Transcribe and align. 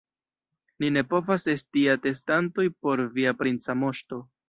Ni 0.83 0.89
ne 0.95 1.03
povas 1.11 1.45
esti 1.53 1.85
atestantoj 1.97 2.69
por 2.83 3.07
via 3.19 3.39
princa 3.45 3.81
moŝto. 3.87 4.25